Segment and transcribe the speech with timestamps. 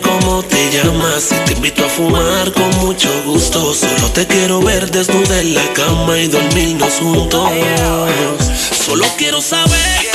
[0.00, 3.74] cómo te llamas y te invito a fumar con mucho gusto.
[3.74, 7.50] Solo te quiero ver desnuda en la cama y dormirnos juntos.
[8.86, 10.13] Solo quiero saber.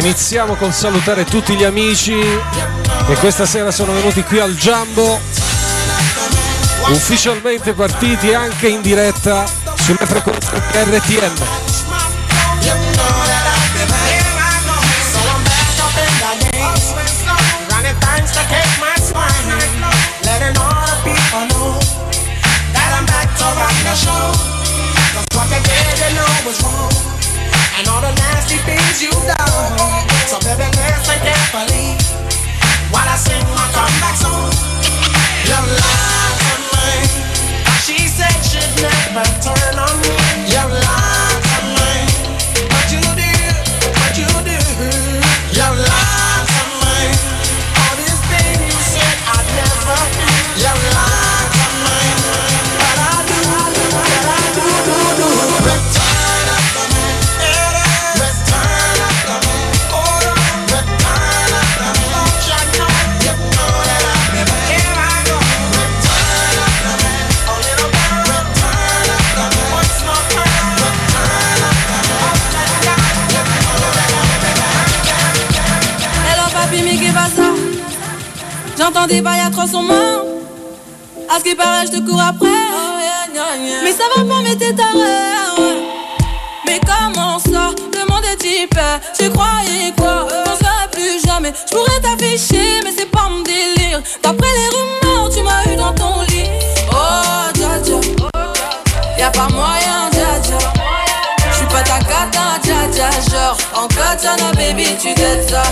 [0.00, 2.18] Iniziamo con salutare tutti gli amici
[3.06, 5.20] che questa sera sono venuti qui al Jumbo,
[6.88, 9.44] ufficialmente partiti anche in diretta
[9.74, 11.68] sulle frequenze RTM.
[26.50, 26.89] was wrong.
[28.00, 29.12] all the nasty things you've.
[30.28, 30.64] So baby,
[32.90, 34.50] while I sing my comeback song.
[37.84, 40.16] She said she'd never turn on me.
[40.50, 40.99] You're lying.
[79.08, 79.40] Des bails
[79.70, 80.24] sont morts,
[81.28, 82.48] à ce qui paraît, je te cours après.
[83.82, 84.90] Mais ça va pas, mais t'es taré.
[86.66, 87.70] Mais comment ça?
[87.92, 88.38] Le monde est.
[89.18, 90.28] Tu croyais quoi?
[90.46, 91.52] On serait plus jamais.
[91.68, 94.00] Je pourrais t'afficher, mais c'est pas mon délire.
[94.22, 96.50] D'après les rumeurs, tu m'as eu dans ton lit.
[96.92, 98.00] Oh, dja dja.
[99.18, 100.58] Y'a pas moyen, dja dja.
[101.52, 103.10] J'suis pas ta cata, dja dja.
[103.30, 105.62] Genre, en katana, baby, tu t'aides ça.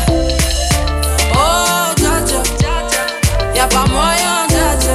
[3.58, 4.94] Y'a pas moyen, dja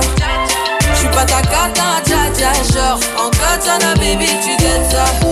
[0.96, 2.54] J'suis pas ta cata, dja dja.
[2.74, 5.23] Genre, en katana, baby, tu gagnes ça.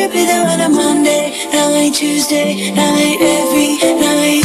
[0.00, 4.39] Should've be there when I'm Monday Now ain't Tuesday, now ain't every, now ain't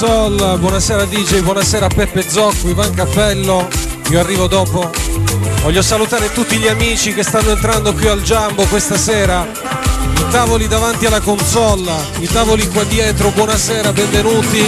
[0.00, 3.68] Soul, buonasera DJ, buonasera Peppe Zocco, Ivan Cappello,
[4.08, 4.90] io arrivo dopo.
[5.60, 9.46] Voglio salutare tutti gli amici che stanno entrando qui al Jumbo questa sera.
[9.46, 14.64] I tavoli davanti alla consola, i tavoli qua dietro, buonasera, benvenuti.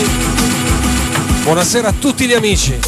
[1.45, 2.79] Buonasera a tutti gli amici.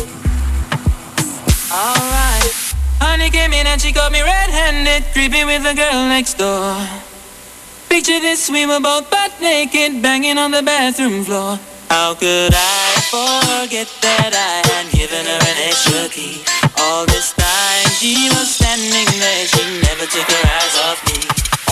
[7.89, 11.59] Picture this, we were both butt naked, banging on the bathroom floor.
[11.91, 16.45] How could I forget that I had given her an extra key?
[16.81, 21.21] All this time she was standing there, she never took her eyes off me.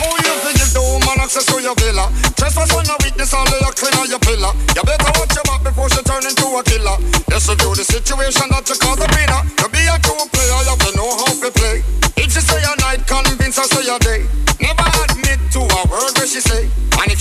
[0.02, 2.10] Oh, you think you do man access to your villa?
[2.36, 3.46] Trespass on a weakness, all
[3.82, 4.52] claim on your pillar.
[4.78, 6.96] You better watch your back before she turn into a killer.
[7.26, 9.42] This will do the situation that you call a winner.
[9.58, 11.82] To be a true player, you have to know how to play.
[12.14, 14.22] If she say a night, convince her say a day.
[14.62, 16.70] Never admit to a word where she say.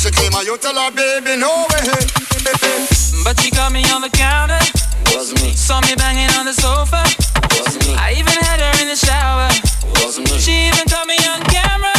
[0.01, 1.85] She came out, you tell her, baby, no way.
[3.23, 4.57] But she caught me on the counter.
[5.13, 5.53] Was me.
[5.53, 7.05] Saw me banging on the sofa.
[7.61, 7.93] Was me.
[7.93, 9.47] I even had her in the shower.
[10.01, 10.39] Was me.
[10.39, 11.93] She even caught me on camera.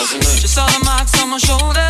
[0.00, 0.40] Was me.
[0.40, 1.81] She saw the marks on my shoulder.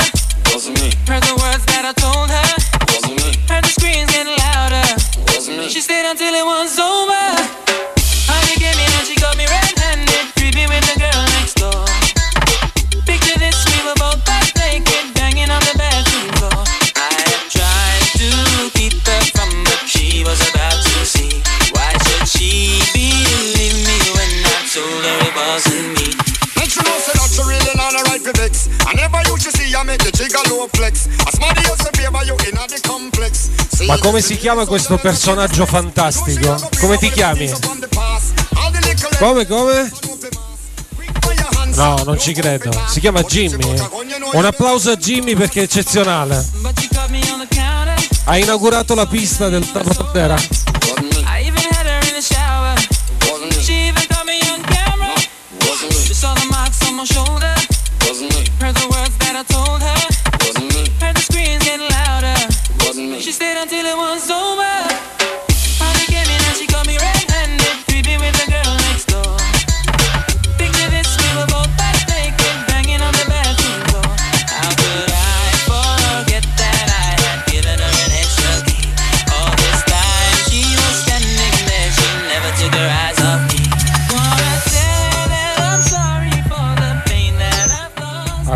[33.87, 36.57] Ma come si chiama questo personaggio fantastico?
[36.81, 37.53] Come ti chiami?
[39.19, 39.93] Come, come?
[41.75, 42.71] No, non ci credo.
[42.87, 43.75] Si chiama Jimmy.
[44.33, 46.45] Un applauso a Jimmy perché è eccezionale.
[48.25, 50.62] Ha inaugurato la pista del Tarantera.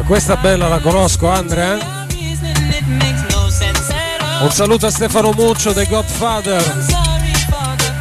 [0.07, 2.07] Questa bella la conosco, Andrea.
[4.41, 6.63] Un saluto a Stefano Muccio dei Godfather.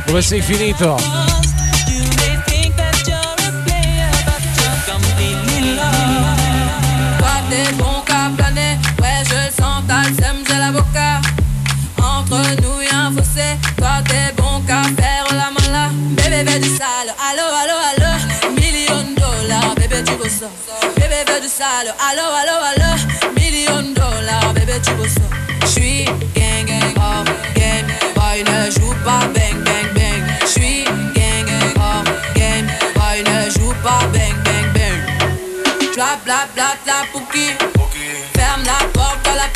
[0.06, 1.35] Dove sei finito?
[21.68, 22.90] Allo allo allo,
[23.34, 25.22] million dollars, bébé tu veux ça?
[25.66, 26.06] J'suis
[26.36, 30.24] gang gang hors game, boy ne joue pas bang bang bang.
[30.46, 30.84] J'suis
[31.16, 32.04] gang gang hors
[32.36, 35.02] game, boy ne joue pas bang bang bang.
[35.96, 37.48] Bla bla bla bla pouki.
[38.36, 39.48] Ferme la porte à la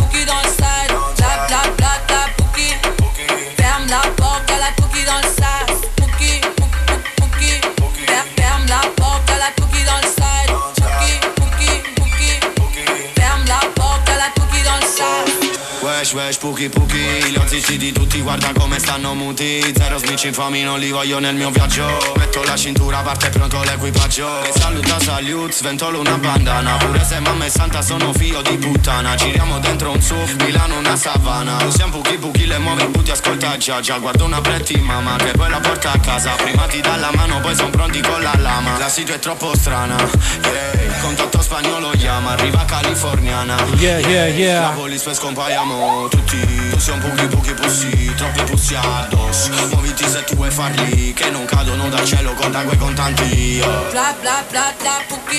[16.20, 19.64] Wesh puki puki Gli zitti di tutti guarda come stanno muti.
[19.74, 21.88] Zero snitch infami non li voglio nel mio viaggio.
[22.18, 24.44] Metto la cintura parte pronto l'equipaggio.
[24.44, 26.76] E saluta salut sventolo una bandana.
[26.76, 29.16] Pure se mamma è santa sono figlio di puttana.
[29.16, 31.64] Giriamo dentro un SUV Milano una savana.
[31.64, 33.98] Usiamo puki puki le muove puti ascolta già già.
[33.98, 36.32] Guardo una pretti mamma che poi la porta a casa.
[36.32, 38.78] Prima ti dà la mano poi son pronti con la lama.
[38.78, 39.96] La situa è troppo strana
[40.44, 40.89] yeah.
[41.02, 44.62] Contatto spagnolo chiama Arriva californiana Yeah, yeah, yeah.
[44.62, 46.38] La police poi scompaiamo tutti
[46.70, 51.46] Tu un puki puki pussi Troppi pussi addosso Muoviti se tu vuoi farli Che non
[51.46, 53.90] cadono dal cielo conta quei contanti yeah.
[53.92, 55.38] Bla bla bla bla pouki.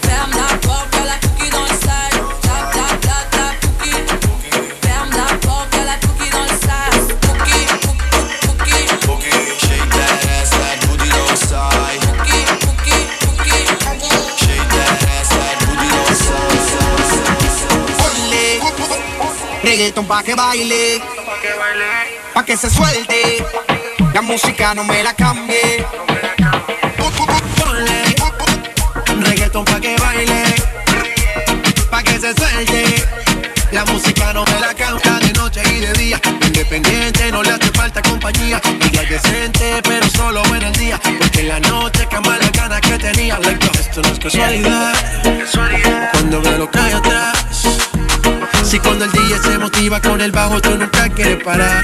[0.00, 2.31] Ferme la porte à la pouki
[19.72, 21.00] reggaeton pa' que baile,
[22.34, 23.42] pa' que se suelte.
[24.12, 25.86] La música no me la cambie.
[27.56, 28.14] Ponle
[29.26, 30.42] reggaeton pa' que baile,
[31.90, 32.82] pa' que se suelte.
[33.70, 36.20] La música no me la canta de noche y de día.
[36.48, 38.60] Independiente, no le hace falta compañía.
[38.82, 41.00] Ella es decente, pero solo en el día.
[41.18, 43.38] Porque en la noche cama las ganas que tenía.
[43.80, 44.92] Esto no es casualidad.
[46.12, 47.41] Cuando veo lo que hay atrás.
[49.92, 51.82] Motiva con el bajo, tú nunca quieres parar.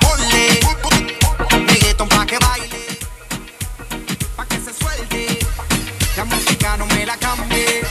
[0.00, 0.60] Ponle
[1.66, 2.98] reggaeton pa' que baile,
[4.34, 5.38] pa' que se suelte.
[6.16, 7.82] La música no me la cambie.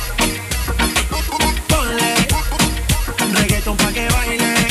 [1.68, 4.68] Ponle reggaeton pa' que baile.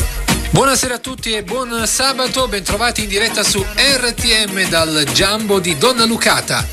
[0.50, 3.64] Buonasera a tutti e buon sabato, bentrovati in diretta su
[4.00, 6.66] RTM dal Jumbo di Donna Lucata.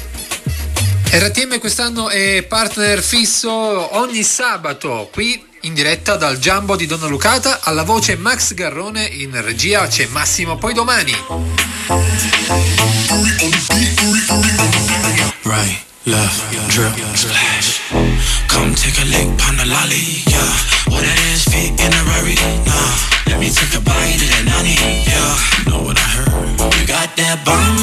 [1.12, 3.52] RTM quest'anno è partner fisso
[3.98, 9.42] ogni sabato qui in diretta dal Jumbo di Donna Lucata alla voce Max Garrone in
[9.42, 11.12] regia c'è Massimo poi domani.
[15.44, 17.82] Right, left, drip, splash.
[18.48, 20.40] Come take a lick, pon the lolly, yeah.
[20.88, 23.16] What that is fit in a Rari, nah.
[23.26, 25.66] Let me take a bite of that nani, yeah.
[25.66, 26.62] Know what I heard?
[26.80, 27.75] You got that bum,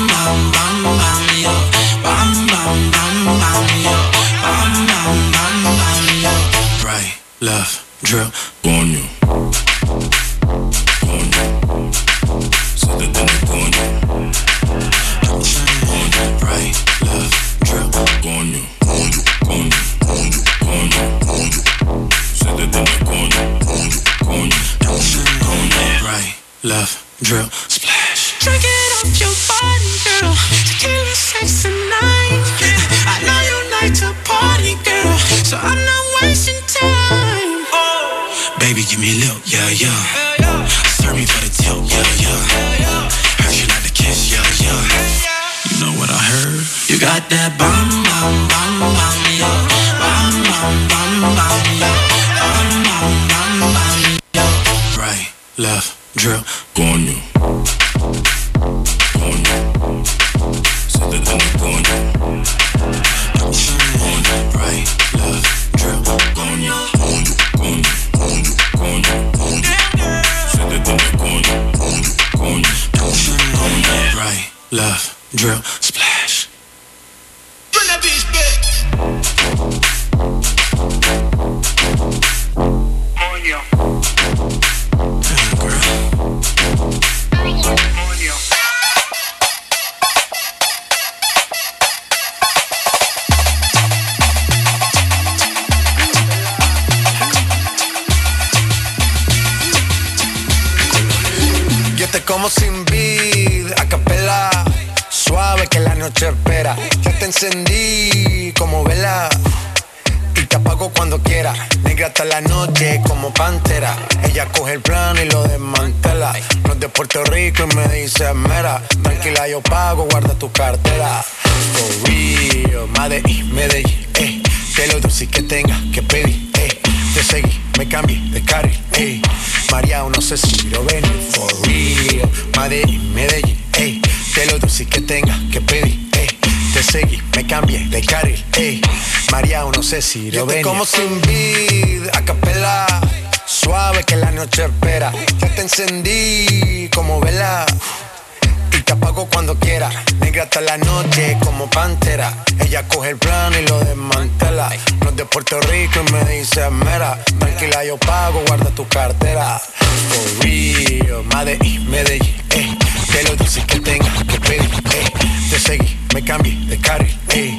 [156.06, 157.18] y me dice mera.
[157.38, 159.58] Tranquila, yo pago, guarda tu cartera.
[159.58, 162.76] For real, Medellín, Medellín, eh.
[163.10, 165.12] Que lo que tenga que pedir, eh.
[165.50, 167.58] Te seguí, me cambié de carril, eh.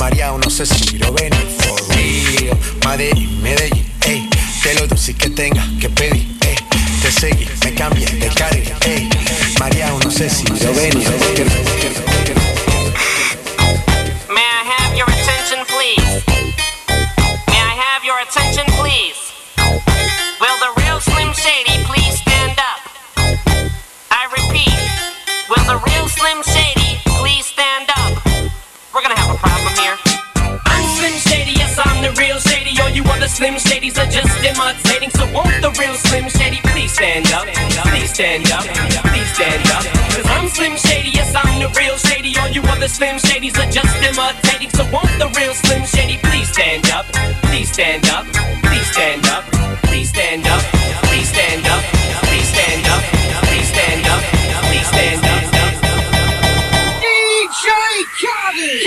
[0.00, 1.32] María, no sé si lo ven.
[1.58, 4.28] For real, Medellín, Medellín, eh.
[4.62, 6.56] Que lo dulce que tenga que pedir, eh.
[7.02, 9.08] Te seguí, me cambié de carril, eh.
[9.58, 10.94] María, no sé si lo ven.
[14.28, 16.33] May I have your attention, please?
[18.28, 19.20] Attention, please?
[20.40, 22.80] Will the real Slim Shady please stand up?
[24.08, 24.80] I repeat,
[25.52, 28.16] will the real Slim Shady please stand up?
[28.94, 29.96] We're gonna have a problem here.
[30.64, 32.80] I'm Slim Shady, yes, I'm the real Shady.
[32.80, 35.10] All you other Slim Shadys are just imitating.
[35.10, 37.44] So won't the real Slim Shady please stand up?
[37.92, 38.64] Please stand up,
[39.12, 39.84] please stand up.
[40.16, 42.36] Cause I'm Slim Shady, yes, I'm the real Shady.
[42.38, 44.70] All you other Slim Shadys are just imitating.
[44.70, 47.04] So won't the real Slim Shady please stand up?
[47.64, 48.26] Please stand up,
[48.60, 49.42] please stand up,
[49.84, 50.60] please stand up,
[51.08, 51.82] please stand up,
[52.20, 53.02] please stand up,
[53.40, 54.22] please stand up,
[54.68, 55.40] please stand up.
[57.00, 57.66] DJ
[58.20, 58.84] Khaled.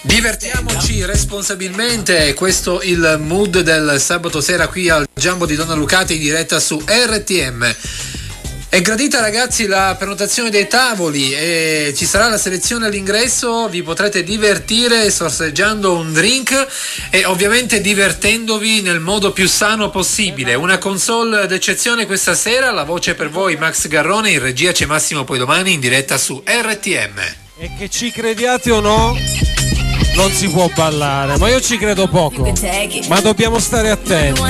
[0.00, 6.14] Divertiamoci responsabilmente, questo è il mood del sabato sera qui al Giambo di Donna Lucati
[6.14, 8.10] in diretta su RTM.
[8.72, 14.24] È gradita ragazzi la prenotazione dei tavoli e ci sarà la selezione all'ingresso, vi potrete
[14.24, 16.68] divertire sorseggiando un drink
[17.10, 20.54] e ovviamente divertendovi nel modo più sano possibile.
[20.54, 25.24] Una console d'eccezione questa sera, la voce per voi Max Garrone, in regia c'è Massimo
[25.24, 27.18] poi domani in diretta su RTM.
[27.58, 29.14] E che ci crediate o no,
[30.14, 32.50] non si può ballare, ma io ci credo poco.
[33.08, 34.40] Ma dobbiamo stare attenti.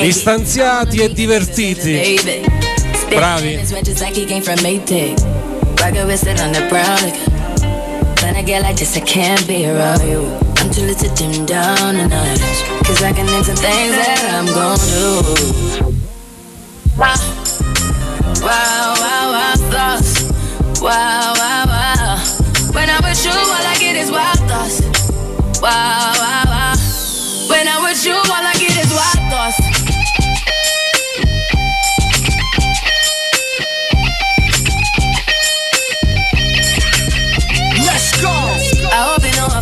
[0.00, 2.73] Distanziati e divertiti.
[3.16, 3.84] Bravi.
[3.84, 5.18] Just like he came from Maytag.
[5.80, 6.98] Rocket with it on the brown.
[7.02, 7.18] Like,
[8.22, 10.24] when I get like this, I can't be around you.
[10.56, 12.40] I'm too little to dim down the night.
[12.86, 15.92] Cause I can into things that I'm gon' do.
[16.96, 17.14] Wow,
[18.40, 20.22] wow, wow, wow, thoughts.
[20.80, 22.16] Wow, wow, wow.
[22.72, 24.80] When I'm with you, all I get is wild thoughts.
[25.60, 26.74] Wow, wow, wow.
[27.50, 28.53] When I'm with you, all I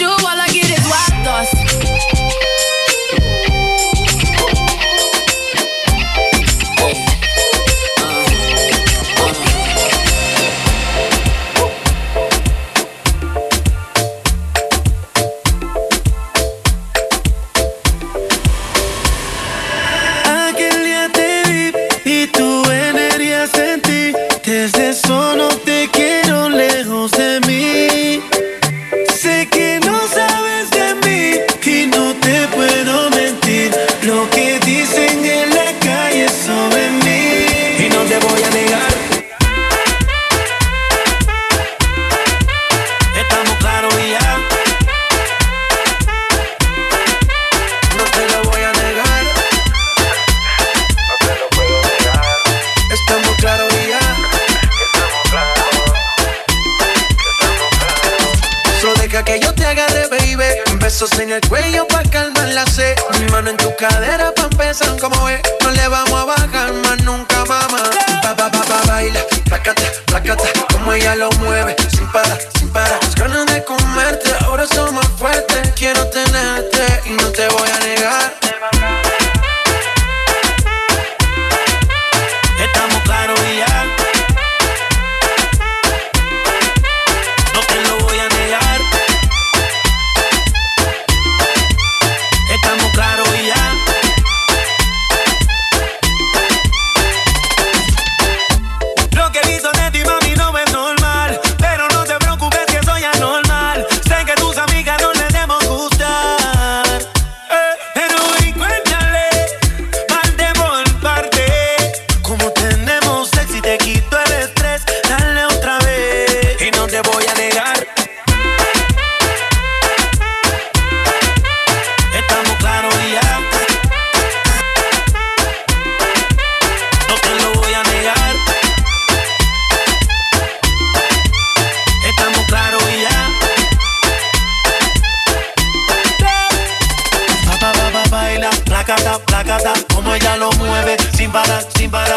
[0.00, 0.43] you all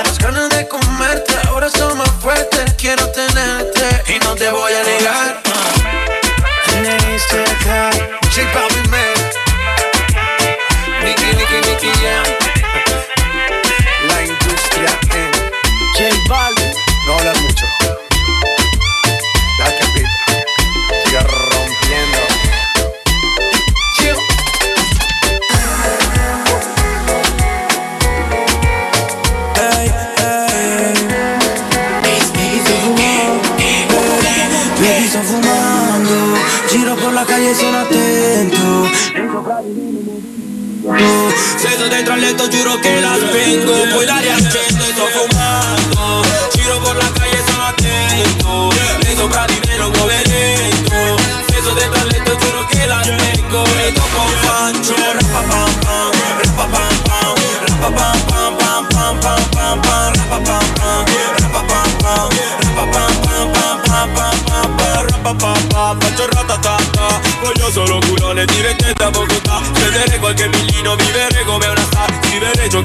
[0.07, 1.33] Las ganas de comerte.
[1.49, 1.86] Ahora son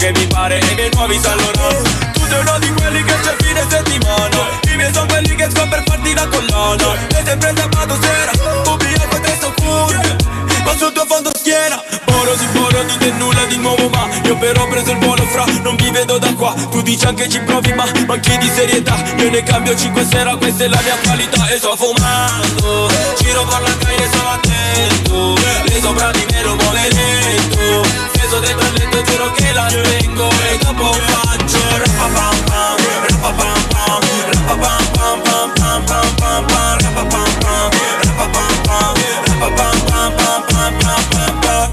[0.02, 3.36] che mi pare e i miei nuovi saloni Tu sei uno di quelli che c'è
[3.38, 4.58] fine settimana.
[4.72, 6.94] I miei sono quelli che sto per farti la collana.
[7.06, 8.32] E sempre sabato sera,
[8.68, 10.16] ubriaco e testo cuore
[10.64, 14.64] Ma sotto fondo schiena Oro si buono di te nulla di nuovo ma Io però
[14.64, 16.52] ho preso il volo fra, non vi vedo da qua.
[16.70, 19.00] Tu dici anche ci provi ma manchi di serietà.
[19.18, 21.46] Io ne cambio 5 sera, questa è la mia qualità.
[21.46, 25.34] E sto fumando, giro per la calle sono attento.
[25.68, 30.28] Lei sopra di me lo muove lento Steso dentro il letto giuro che la spengo
[30.30, 32.76] E dopo faccio rapapam-pam
[33.08, 34.00] Rapapam-pam,
[34.48, 38.94] pam, pam, pam, pam, pam Rapapam-pam, rapapam-pam
[39.26, 41.70] Rapapam-pam, pam, pam, pam, pam, pam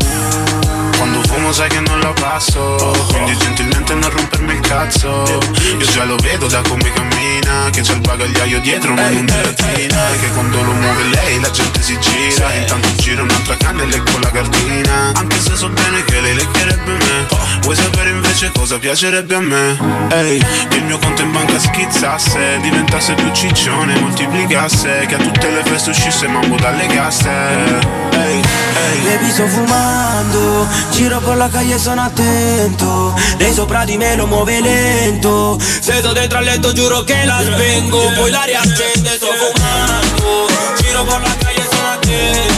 [0.98, 2.76] Quando fumo sai che non la passo
[3.08, 4.29] Quindi gentilmente non il
[4.70, 5.24] cazzo.
[5.80, 9.98] Io già lo vedo da come cammina Che c'è il bagagliaio dietro ma non latina
[10.20, 12.54] Che quando lo muove lei la gente si gira.
[12.54, 16.92] Intanto gira un'altra canna e lecco la cartina Anche se so bene che lei leccherebbe
[16.92, 17.28] me.
[17.62, 19.78] Vuoi sapere invece cosa piacerebbe a me?
[20.12, 25.50] Ehi, che il mio conto in banca schizzasse Diventasse più ciccione, moltiplicasse Che a tutte
[25.50, 27.30] le feste uscisse mambo dalle casse.
[28.12, 29.00] Ehi, ehi.
[29.04, 33.14] Baby sto fumando, giro per la calle sono attento.
[33.38, 35.58] Lei sopra di me lo muove lento.
[35.80, 40.48] Sedo dentro al letto giuro che la spengo Poi l'aria accende sto fumando.
[40.78, 42.49] Giro per la calle sono attento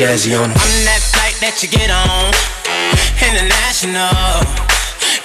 [0.00, 0.56] jazzy on 'em.
[0.56, 2.32] I'm that flight that you get on.
[3.20, 4.40] International.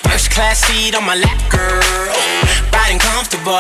[0.04, 2.12] First class seat on my lap, girl.
[2.76, 3.56] Riding comfortable.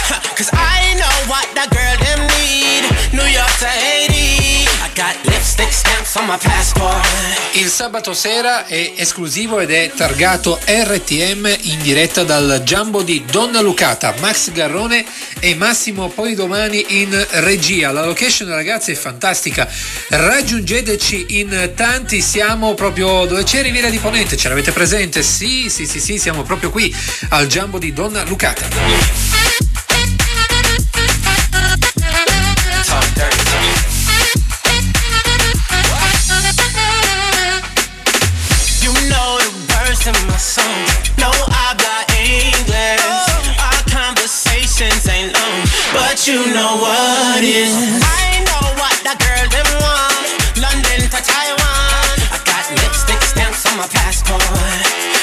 [0.38, 2.82] Cause I know what that girl them need.
[3.12, 4.64] New York to Haiti.
[4.80, 7.04] I got lipstick stamps stamps on my passport.
[7.52, 13.60] Il sabato sera è esclusivo ed è targato RTM in diretta dal Jumbo di Donna
[13.60, 15.04] Lucata, Max Garrone
[15.40, 17.90] e Massimo Poi domani in regia.
[17.92, 19.68] La location ragazzi è fantastica,
[20.08, 25.22] raggiungeteci in tanti, siamo proprio dove c'è Riviera di Ponente, ce l'avete presente?
[25.22, 26.94] Sì, sì, sì, sì, siamo proprio qui
[27.30, 29.27] al Jumbo di Donna Lucata.
[47.58, 48.02] What is.
[48.02, 50.26] I know what the girl them want.
[50.62, 52.16] London to Taiwan.
[52.30, 54.42] I got lipstick stamps on my passport.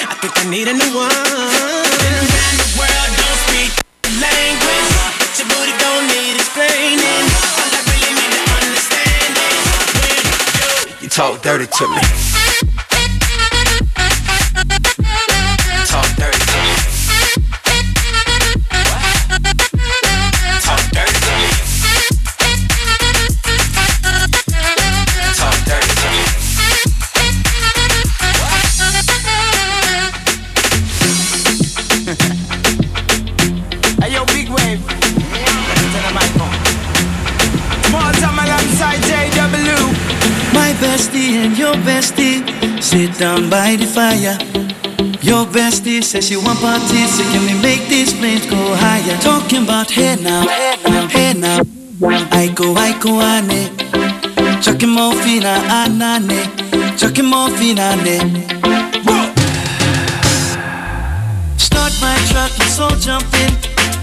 [0.09, 1.09] I think I need a new one.
[1.11, 3.71] Been around the world, don't speak
[4.19, 4.91] language,
[11.01, 12.44] You talk dirty to me.
[42.05, 42.43] Bestie
[42.81, 44.37] sit down by the fire.
[45.21, 49.17] Your bestie says she want parties, so can we make these flames go higher?
[49.21, 50.47] Talking about hey now,
[51.09, 51.59] hey now.
[52.31, 53.71] I go, I go, ane.
[54.61, 56.97] Chucking more fina, anane.
[56.97, 58.17] Chucking more fina, ne.
[61.57, 63.53] Start my truck, let's all jump in.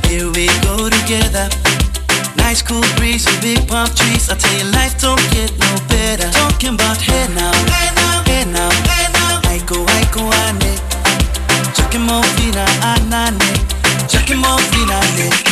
[0.09, 1.49] Here we go together.
[2.53, 4.29] Nice cool breeze and big palm trees.
[4.29, 6.29] I tell you, life don't get no better.
[6.33, 9.41] Talking about hey now, hey now, hey now, hey now.
[9.49, 10.77] I go, I go, ane.
[11.73, 13.41] Chucking more fina, anane.
[14.07, 15.29] Chucking more fina, ne.
[15.33, 15.52] Okay,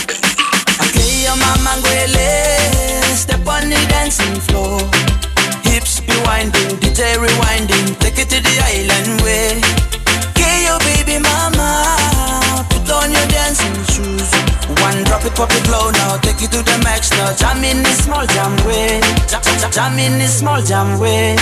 [16.42, 17.32] it to the max now.
[17.36, 19.00] Jam in this small jam way.
[19.28, 21.36] Jam, jam, jam in this small jam way.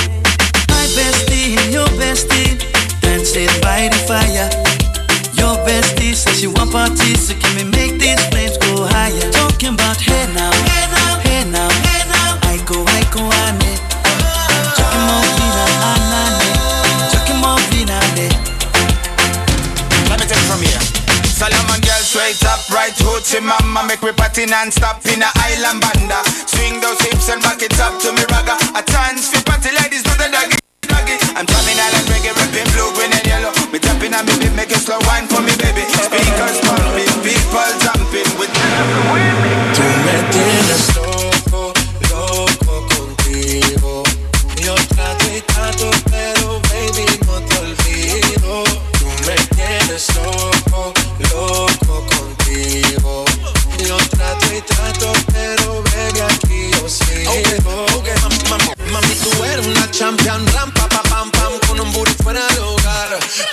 [0.68, 2.58] My bestie your bestie
[3.00, 4.48] dancing by the fire.
[5.34, 9.30] Your bestie says she want parties, so can we make these flames go higher?
[9.30, 12.38] Talking about hey now, hey now, hey now, hey now.
[12.42, 13.58] I go, I go, ane.
[13.58, 13.67] Chucking
[23.68, 26.20] mama Make me party non-stop in a island banda.
[26.46, 28.56] Swing those hips and back it up to me ragga.
[28.76, 29.37] A chance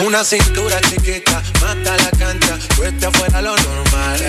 [0.06, 4.20] Una cintura chiquita, mata la cancha, cuesta fuera lo normal.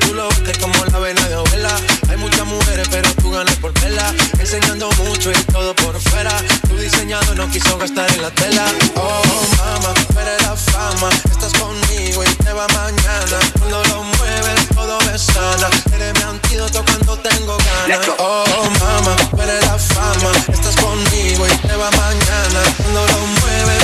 [0.00, 1.76] Tú lo ves como la vena de abuela.
[2.08, 4.14] Hay muchas mujeres, pero tú ganas por tela.
[4.38, 6.30] Enseñando mucho y todo por fuera.
[6.68, 8.64] Tu diseñado no quiso gastar en la tela.
[8.94, 9.22] Oh,
[9.58, 11.10] mama, eres la fama.
[11.28, 13.38] Estás conmigo y te va mañana.
[13.58, 15.68] Cuando lo mueves, todo me sana.
[15.96, 18.08] Eres mi antídoto cuando tengo ganas.
[18.18, 18.44] Oh,
[18.80, 20.30] mama, eres la fama.
[20.46, 22.60] Estás conmigo y te va mañana.
[22.76, 23.43] Cuando lo mueves,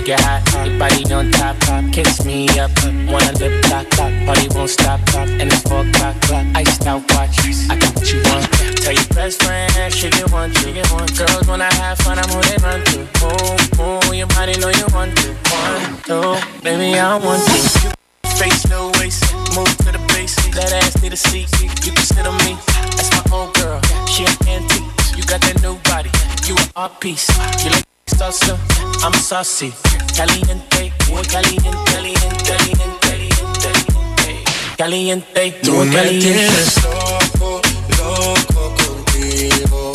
[0.00, 1.60] Make it hot, your body on top,
[1.92, 2.70] kiss me up,
[3.04, 3.84] wanna lip lock,
[4.24, 7.36] party won't stop, and it's four o'clock, clock, iced out watch,
[7.68, 8.48] I got what you want,
[8.80, 12.18] tell your best friend, she get one, she get one, girls when I have fun,
[12.18, 16.32] I'm who they run to, oh, oh, your body know you want to, one, two,
[16.64, 17.92] baby, I want to,
[18.40, 19.20] face no waist,
[19.52, 22.56] move to the base, that ass need a seat, you can sit on me,
[22.96, 23.78] that's my old girl,
[24.08, 26.08] she an antique, you got that new body,
[26.48, 27.28] you an art piece,
[27.62, 28.56] you like salsa,
[29.04, 29.74] I'm saucy.
[30.20, 34.44] Caliente, muy caliente, caliente, caliente, caliente.
[34.76, 36.28] caliente, Tú muy me caliente.
[36.28, 37.62] tienes loco,
[37.96, 39.92] loco contigo.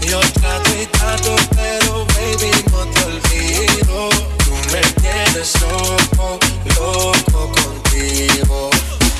[0.00, 4.08] Yo trato y trato, pero baby no te olvido.
[4.46, 6.38] Tú me tienes loco,
[6.80, 8.70] loco contigo.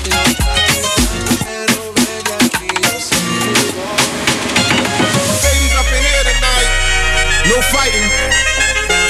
[0.05, 1.26] Yo trato y trato,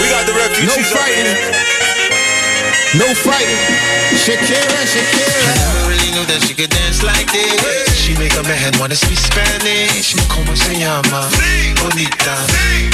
[0.08, 1.36] We got the refugees No fighting.
[2.96, 3.60] No fighting.
[4.16, 5.36] Shakira, Shakira.
[5.36, 7.92] I Never really knew that she could dance like this.
[7.92, 10.16] She make a man wanna speak Spanish.
[10.16, 11.28] Me como se llama?
[11.84, 12.40] Bonita,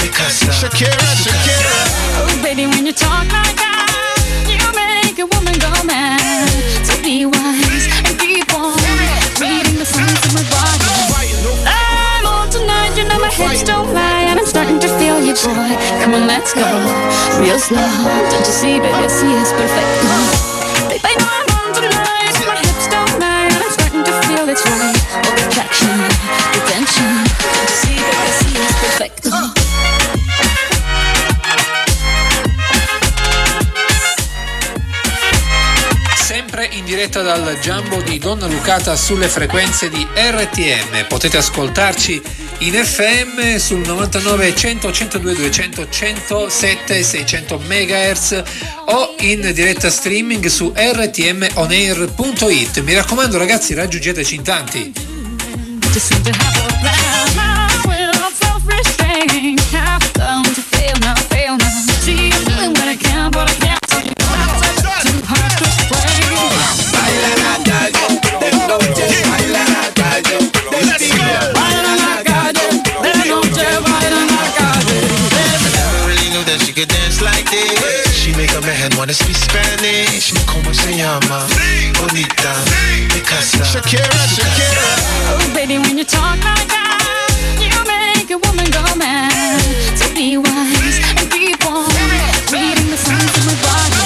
[0.01, 0.49] mi casa.
[0.57, 1.85] Shakira, Shakira.
[2.17, 4.17] Oh, baby, when you talk like that,
[4.49, 6.49] you make a woman go mad.
[6.81, 8.73] So be wise and keep on
[9.37, 10.89] reading the signs of my body.
[11.61, 11.82] I'm on
[12.53, 15.73] tonight, you know my hips don't lie, and I'm starting to feel you, boy.
[16.05, 16.61] Come on, let's go,
[17.41, 17.81] real slow.
[18.29, 19.89] Don't you see, baby, see it's perfect.
[20.05, 20.53] Know
[21.09, 24.97] I'm on tonight, my hips don't lie, and I'm starting to feel it's right.
[25.17, 25.97] All the attraction,
[26.53, 27.13] the tension.
[27.41, 29.22] Don't you see, baby, see it's perfect.
[36.63, 41.07] Sempre in diretta dal Jumbo di Donna Lucata sulle frequenze di RTM.
[41.09, 42.21] Potete ascoltarci
[42.59, 48.43] in FM sul 99 100 102 200 107 600 MHz
[48.85, 51.51] o in diretta streaming su rtmonair.it.
[52.81, 54.93] Mi raccomando ragazzi, raggiungeteci in tanti.
[77.67, 78.13] Dance.
[78.13, 80.33] She make a man wanna speak Spanish.
[80.45, 81.47] Como se llama?
[81.99, 82.53] Bonita,
[83.13, 83.63] mi casa.
[83.63, 84.85] Shakira, Shakira.
[85.29, 89.61] Oh, baby, when you talk like that, you make a woman go mad.
[89.97, 91.87] So be wise and keep on
[92.51, 94.01] reading the signs of my body.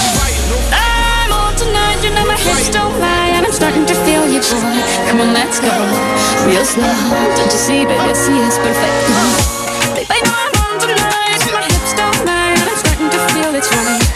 [0.72, 4.42] I'm on tonight, you know my hips don't lie, and I'm starting to feel you,
[4.42, 4.82] boy.
[5.10, 5.72] Come on, let's go,
[6.46, 6.86] real slow.
[7.36, 8.98] Don't you see, baby, see it's perfect.
[9.96, 10.47] Babe, I know
[13.58, 14.07] it's right.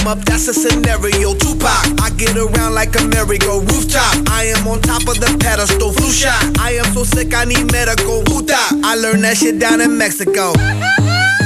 [0.00, 1.34] 'Em up, that's a scenario.
[1.34, 4.14] Tupac, I get around like a merry-go rooftop.
[4.30, 6.42] I am on top of the pedestal, flu shot.
[6.58, 8.22] I am so sick, I need medical.
[8.24, 10.52] Puta, I learned that shit down in Mexico.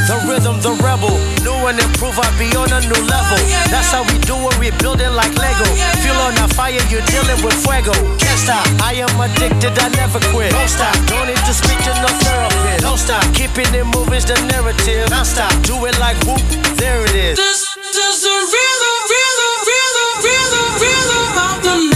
[0.09, 1.15] The rhythm, the rebel.
[1.47, 3.39] New and improve, I be on a new level.
[3.71, 5.67] That's how we do it, we build it like Lego.
[6.03, 7.95] Feel on a fire, you're dealing with fuego.
[8.19, 10.51] Can't stop, I am addicted, I never quit.
[10.51, 12.83] Don't stop, don't need to speak to no therapist.
[12.83, 15.07] Don't stop, keeping it moving's the narrative.
[15.11, 16.43] Don't stop, do it like whoop,
[16.77, 17.37] there it is.
[17.39, 21.90] This, this the rhythm, rhythm, rhythm, rhythm, rhythm of the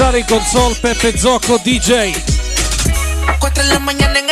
[0.00, 2.14] sale in console Peppe Zocco DJ.
[3.38, 4.29] Cuatro en la mañana en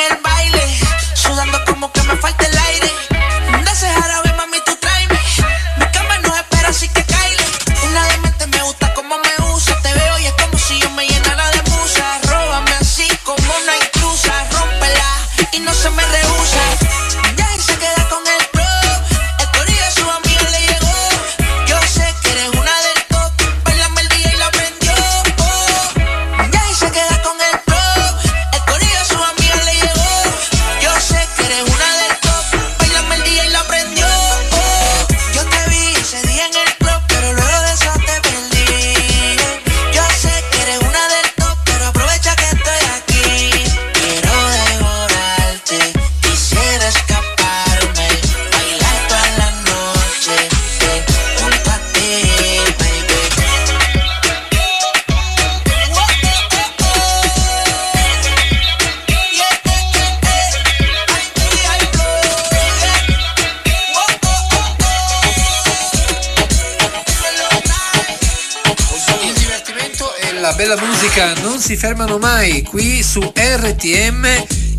[71.09, 74.27] musica non si fermano mai qui su RTM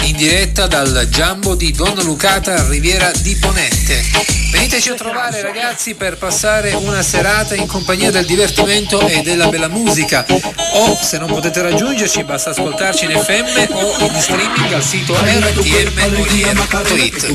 [0.04, 4.06] in diretta dal Giambo di Donna Lucata Riviera di Ponente.
[4.52, 9.70] Veniteci a trovare ragazzi per passare una serata in compagnia del divertimento e della bella
[9.70, 10.26] musica
[10.74, 17.26] o se non potete raggiungerci basta ascoltarci in FM o in streaming al sito rtmoliere.it.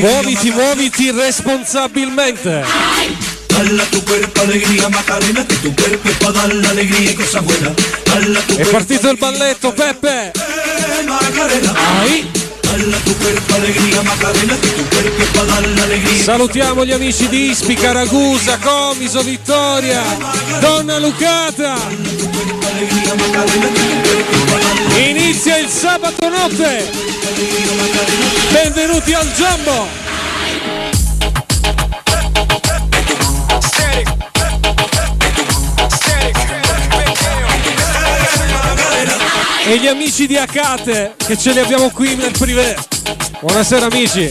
[0.00, 3.31] Muoviti, muoviti responsabilmente.
[8.56, 10.32] È partito il balletto, Peppe.
[11.06, 11.72] Macarena.
[12.00, 12.30] Ai.
[16.24, 20.02] Salutiamo gli amici di Ispica, Ragusa, Comiso, Vittoria,
[20.60, 21.74] Donna Lucata.
[24.96, 26.90] Inizia il sabato notte.
[28.50, 30.11] Benvenuti al Giambo.
[39.72, 42.76] E gli amici di Acate che ce li abbiamo qui nel privé.
[43.40, 44.30] Buonasera amici.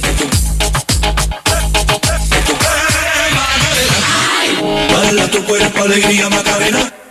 [4.87, 7.10] Dala tu cuerpo alegría Macarena.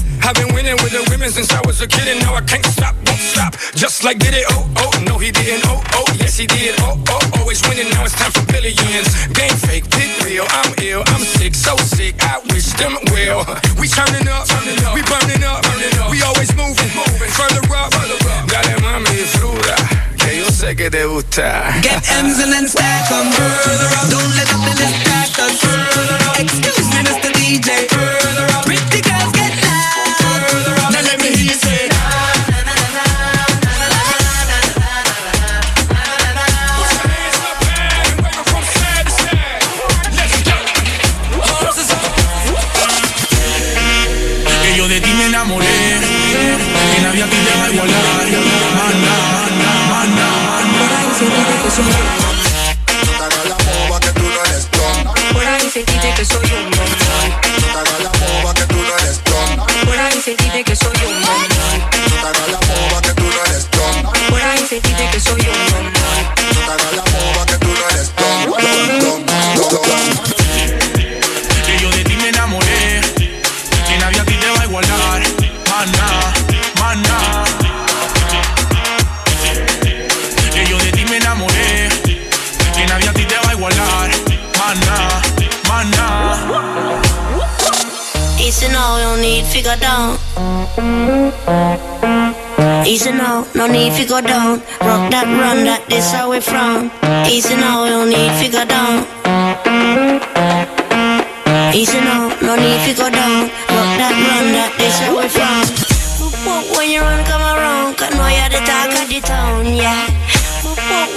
[0.23, 2.65] I've been winning with the women since I was a kid, and now I can't
[2.65, 3.53] stop, won't stop.
[3.75, 6.97] Just like did it, oh, oh, no, he didn't, oh, oh, yes, he did, oh,
[7.09, 9.09] oh, always winning, now it's time for billions.
[9.33, 13.45] Game fake, big real, I'm ill, I'm sick, so sick, I wish them well.
[13.79, 14.45] We turning up,
[14.93, 15.65] we burning up,
[16.11, 17.91] we always moving, moving, further up,
[18.47, 19.75] dale mami, fruta,
[20.17, 21.73] que yo sé que te gusta.
[21.81, 23.31] Get M's and then stack 'em.
[24.09, 25.57] Don't let the nothing distract us.
[26.39, 27.31] Excuse me, Mr.
[27.33, 27.87] DJ.
[27.87, 28.40] Pretty
[93.11, 94.63] Easy now, no need figure down.
[94.87, 96.87] Rock that, run that, this how we from.
[97.27, 99.03] Easy now, no need figure down.
[101.75, 103.51] Easy now, no need figure down.
[103.67, 105.59] Rock that, run that, this how we from.
[106.71, 110.07] When you run, come around, cause know you're the talk of the town, yeah.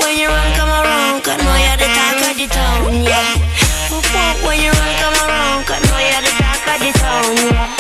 [0.03, 3.38] When you run, come around, cause know you're the talk of the town, yeah.
[4.42, 7.74] When you run, come around, cause know you're the talk of the town, yeah.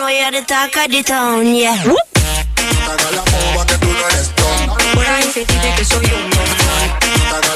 [0.00, 1.76] Know you're the talk of the town, yeah.
[1.76, 4.30] La boba que tú no eres.
[4.94, 6.30] Por ahí se dice que soy un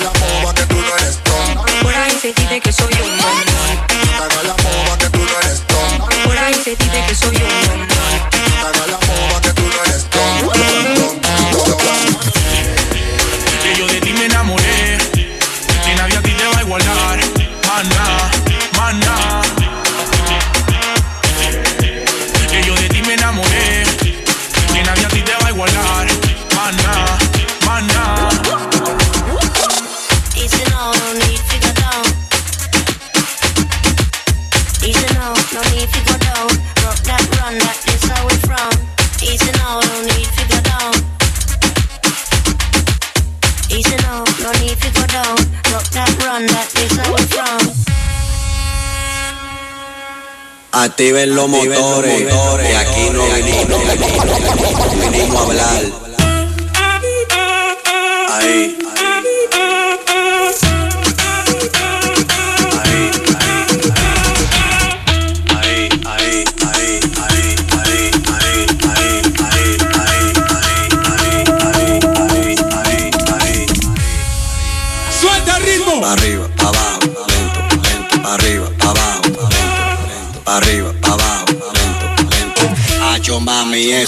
[0.04, 1.18] la boba que tú no eres.
[1.82, 5.62] Por ahí se dice que soy un la boba que tú no eres.
[6.24, 7.63] Por ahí se dice que soy.
[50.84, 54.53] Activen los motores, que aquí no vinimos,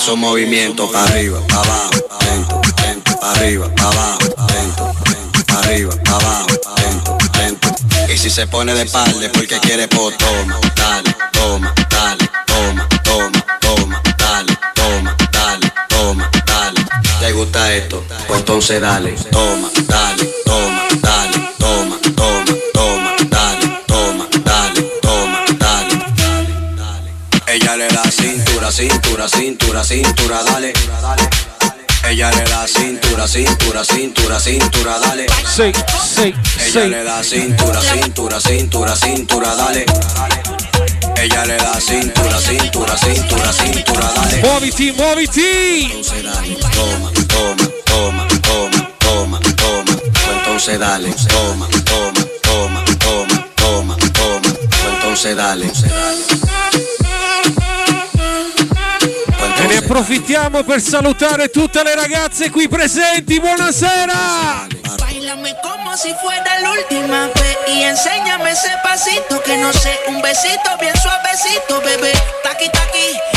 [0.06, 1.90] esos movimientos pa' arriba, pa' abajo,
[2.20, 4.18] lento, lento, pa' arriba, pa' abajo,
[4.54, 6.46] lento, lento, pa' arriba, pa' abajo,
[6.76, 7.68] lento, lento.
[8.12, 12.88] Y si se pone de espalda es porque quiere pues toma, dale, toma, dale, toma,
[13.02, 16.86] toma, toma, dale, toma, dale, toma, dale.
[17.18, 18.04] ¿Te gusta esto?
[18.28, 20.65] Pues entonces dale, toma, dale, toma,
[29.84, 30.72] cintura, cintura, dale.
[32.08, 35.26] Ella le da cintura, cintura, cintura, cintura, dale.
[35.44, 35.72] Sí,
[36.14, 36.34] sí,
[36.66, 36.88] Ella sí.
[36.88, 39.84] le da cintura, cintura, cintura, cintura, dale.
[41.16, 44.36] Ella le da cintura, cintura, cintura, cintura, dale.
[44.38, 45.90] Muoviti, muoviti.
[45.90, 49.96] Entonces dale, toma, toma, toma, toma, toma, toma.
[49.96, 54.40] Pues entonces dale, toma, toma, toma, toma, toma, toma.
[54.42, 55.70] Pues entonces dale,
[59.66, 63.40] E ne approfittiamo per salutare tutte le ragazze qui presenti.
[63.40, 64.68] Buonasera.
[64.96, 70.70] Bailame como si fuera la vez y enséñame ese pasito que no sé, un besito
[70.78, 72.12] bien suavecito, bebé.
[72.44, 73.35] Taqui taqui,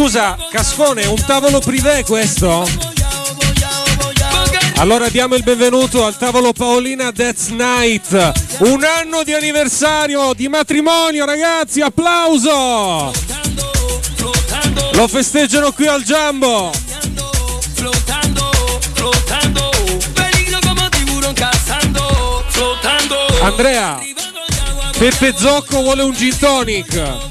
[0.00, 2.66] scusa, Casfone, un tavolo privé questo?
[4.76, 8.32] Allora diamo il benvenuto al tavolo Paolina Death Night.
[8.60, 13.12] Un anno di anniversario, di matrimonio, ragazzi, applauso!
[14.92, 16.72] Lo festeggiano qui al Giambo.
[23.42, 24.00] Andrea,
[24.96, 27.29] Peppe Zocco vuole un gin tonic.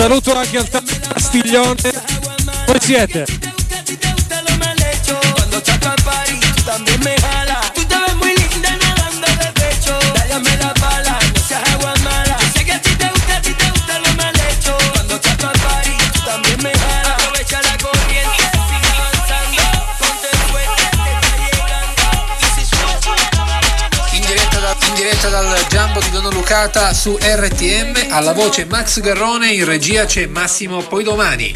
[0.00, 0.66] saluto anche al
[1.12, 1.92] Castiglione.
[2.66, 3.39] Voi siete?
[26.50, 31.52] puntata su RTM, alla voce Max Garrone, in regia c'è Massimo Poi domani.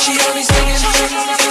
[0.00, 1.43] She always singing,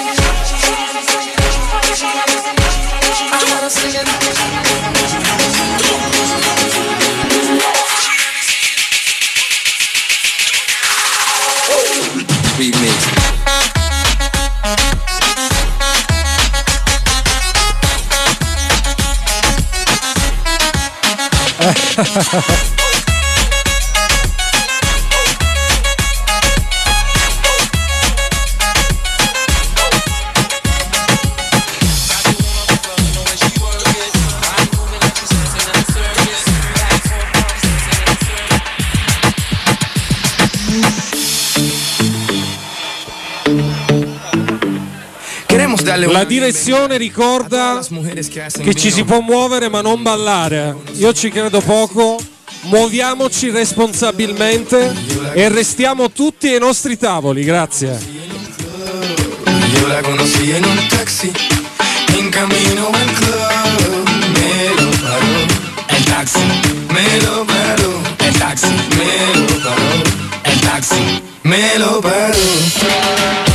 [21.64, 22.83] 哎，哈哈哈哈哈。
[45.96, 47.80] La direzione ricorda
[48.62, 50.76] che ci si può muovere ma non ballare.
[50.94, 52.20] Io ci credo poco.
[52.64, 54.96] Muoviamoci responsabilmente
[55.34, 57.44] e restiamo tutti ai nostri tavoli.
[57.44, 58.00] Grazie.
[59.74, 61.32] Io la conosci in un taxi,
[62.18, 65.98] in cammino al club, me lo parò.
[65.98, 66.46] Il taxi,
[66.88, 68.02] me lo parò.
[68.28, 70.52] Il taxi, me lo parò.
[70.52, 73.53] Il taxi, me lo parò.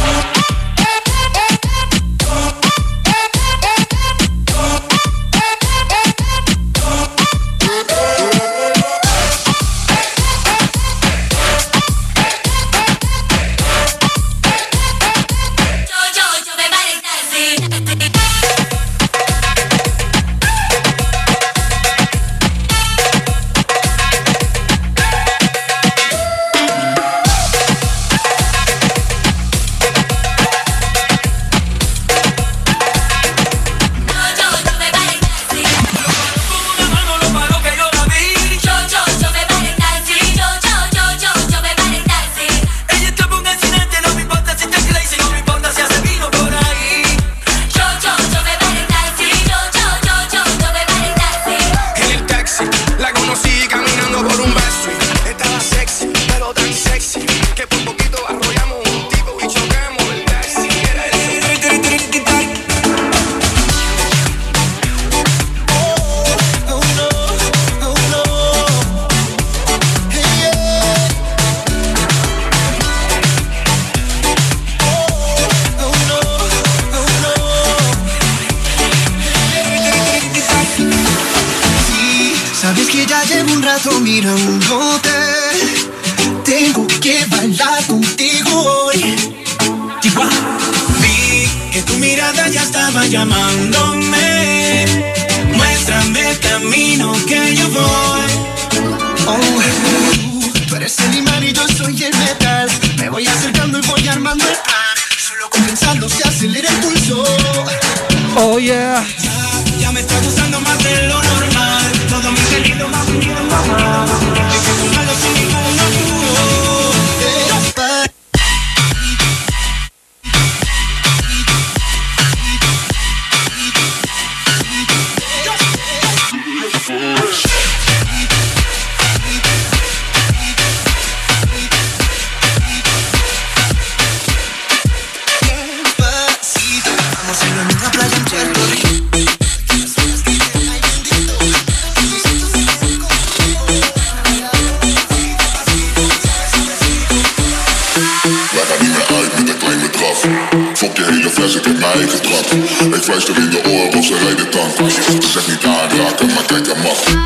[153.18, 154.90] luisteren in de oren of ze rijden tank
[155.22, 157.17] Zeg niet aardig, maar kijk hem af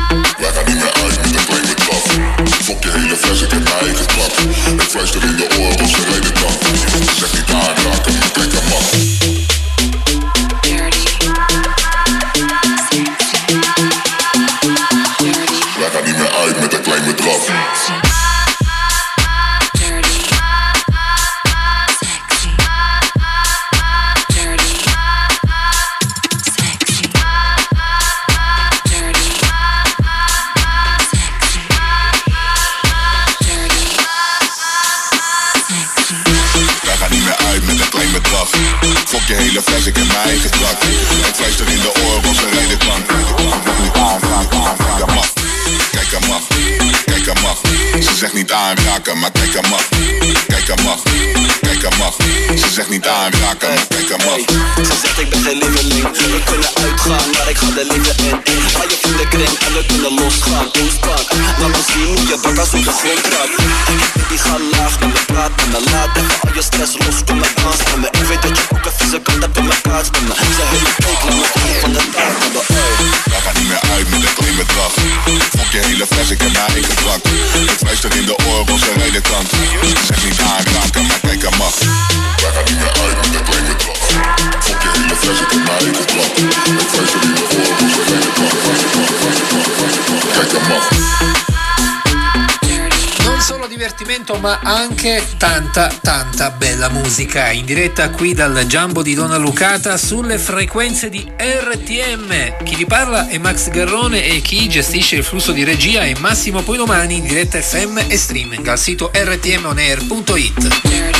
[94.43, 97.49] ma anche tanta, tanta bella musica.
[97.51, 102.61] In diretta qui dal Jumbo di Donna Lucata sulle frequenze di RTM.
[102.61, 106.61] Chi vi parla è Max Garrone e chi gestisce il flusso di regia è Massimo
[106.61, 111.12] Poidomani in diretta FM e streaming al sito rtmonair.it.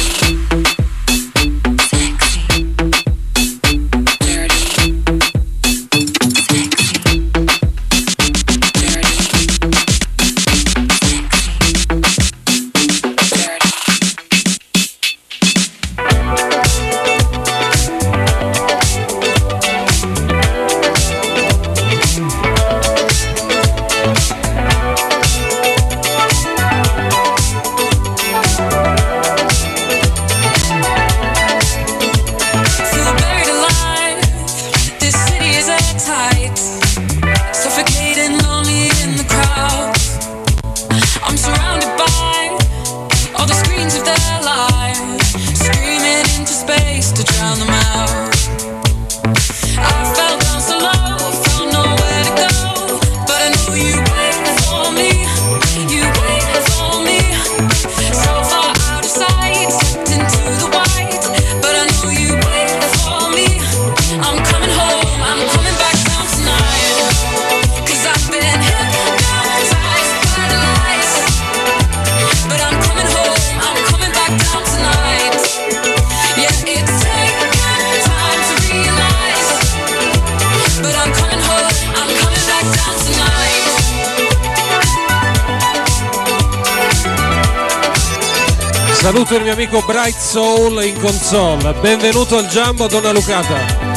[90.34, 91.75] Soul in console.
[91.79, 93.93] Benvenuto al Jumbo Donna Lucata.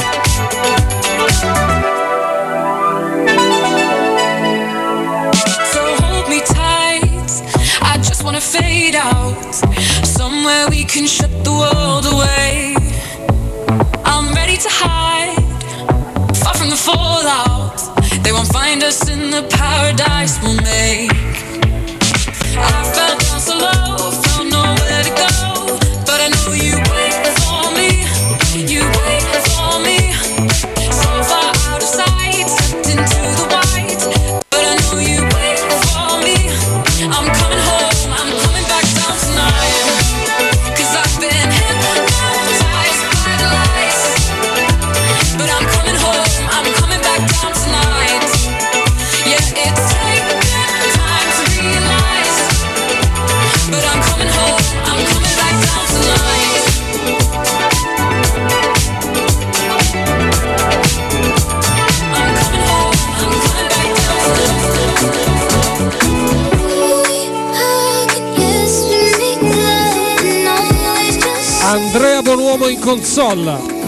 [72.87, 73.86] Console.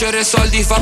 [0.00, 0.80] Vincere soldi, fa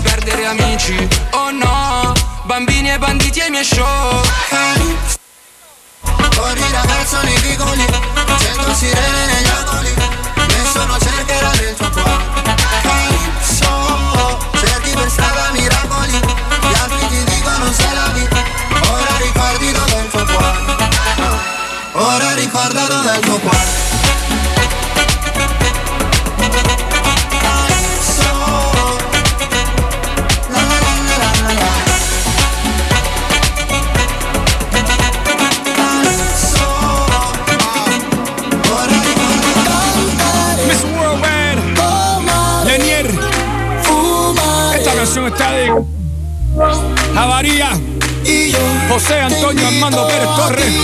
[48.99, 50.75] José Antonio Armando Pérez Torres,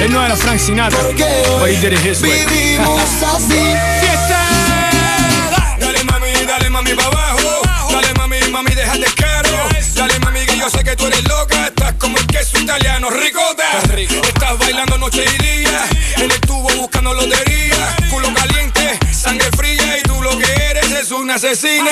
[0.00, 0.96] él no era Frank Sinatra,
[1.58, 2.46] but he did it his way.
[2.46, 4.38] Fiesta.
[5.80, 9.48] Dale mami, dale mami pa' abajo, dale mami, mami déjate caro,
[9.96, 13.64] dale mami que yo sé que tú eres loca, estás como el queso italiano, ricota,
[13.98, 15.84] estás bailando noche y día,
[16.18, 19.63] en el tubo buscando lotería, culo caliente, sangre fría
[21.16, 21.90] una asesina,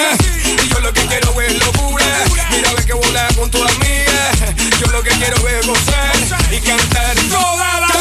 [0.62, 2.04] y yo lo que quiero es locura,
[2.50, 4.32] mira ve que volar con tu amiga,
[4.80, 6.14] yo lo que quiero es gozar
[6.50, 7.92] y cantar toda la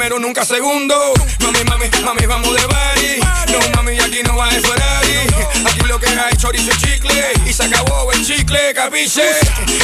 [0.00, 0.94] primero, nunca segundo.
[1.40, 3.20] Mami, mami, mami, vamos de party
[3.52, 5.28] No, mami, aquí no va a Ferrari
[5.66, 7.32] Aquí lo que hay chorizo chicle.
[7.44, 9.30] Y se acabó el chicle, capiche.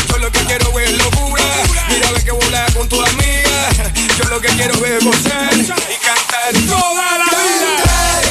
[0.09, 1.45] Yo lo que quiero es locura.
[1.91, 3.69] Mira, ve que volar con tu amiga.
[4.17, 8.26] Yo lo que quiero es gozar Y cantar toda la vida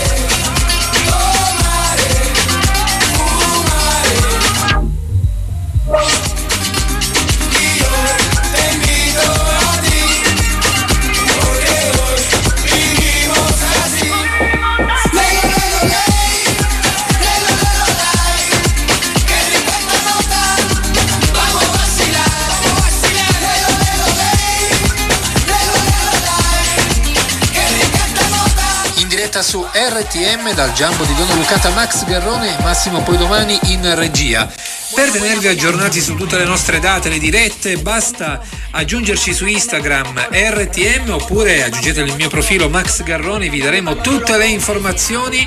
[29.35, 33.95] diretta su RTM dal Giambo di Donna Lucata Max Garrone e Massimo Poi domani in
[33.95, 34.49] regia.
[34.95, 38.41] Per tenervi aggiornati su tutte le nostre date, le dirette, basta
[38.71, 44.47] aggiungerci su Instagram RTM oppure aggiungete il mio profilo Max Garroni, vi daremo tutte le
[44.47, 45.45] informazioni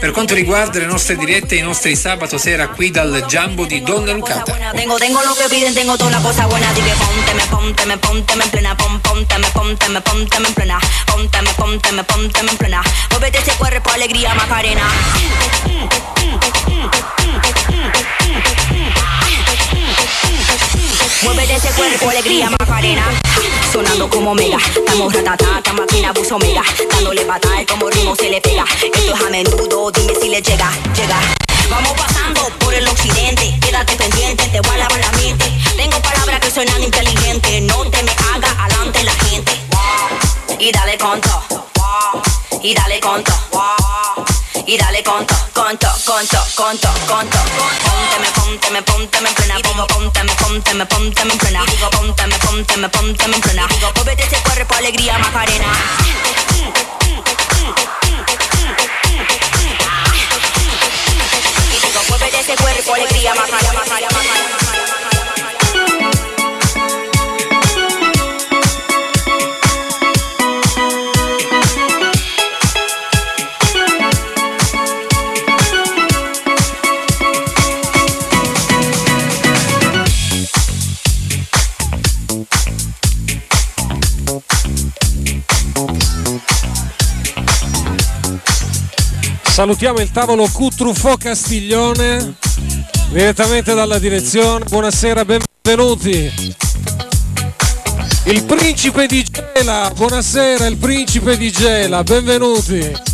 [0.00, 3.82] per quanto riguarda le nostre dirette e i nostri sabato sera qui dal Jumbo di
[3.82, 4.56] Donna Lucata.
[21.22, 23.04] Mueve de ese cuerpo, alegría, macarena.
[23.72, 26.62] Sonando como mega, estamos ratatata, máquina buzo mega.
[26.90, 28.64] Dándole patada como ritmo se le pega.
[28.82, 31.20] Esto es a menudo, dime si le llega, llega.
[31.68, 35.50] Vamos pasando por el occidente, quédate pendiente, te voy a lavar la mente.
[35.76, 39.52] Tengo palabras que suenan inteligentes, no te me hagas alante la gente.
[40.58, 41.66] Y dale con todo,
[42.62, 43.75] y dale con todo
[44.66, 47.38] y dale con to, con to, con to, con to, con to.
[47.84, 49.58] Pónteme, pónteme, pónteme en plena.
[49.58, 51.64] Y digo, pónteme, pónteme, pónteme en plena.
[51.64, 53.66] Y digo, pónteme, pónteme, pónteme en plena.
[53.70, 55.72] Y digo, póvete ese cuerpo, alegría, macarena.
[61.70, 64.65] Y digo, póvete ese cuerpo, alegría, macarena.
[89.56, 92.34] Salutiamo il tavolo Q Truffò Castiglione
[93.08, 94.66] direttamente dalla direzione.
[94.66, 96.30] Buonasera, benvenuti.
[98.24, 103.05] Il principe di Gela, buonasera, il principe di Gela, benvenuti.